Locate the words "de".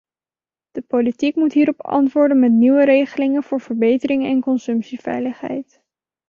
0.71-0.81